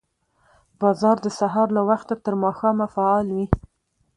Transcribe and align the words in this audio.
بازار 0.81 1.17
د 1.25 1.27
سهار 1.39 1.67
له 1.77 1.81
وخته 1.89 2.13
تر 2.25 2.33
ماښامه 2.43 2.87
فعال 2.95 3.27
وي 3.35 3.45